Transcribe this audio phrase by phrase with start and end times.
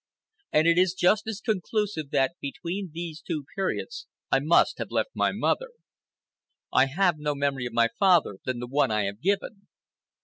[0.51, 5.11] And it is just as conclusive that between these two periods I must have left
[5.13, 5.69] my mother.
[6.73, 9.67] I have no memory of my father than the one I have given.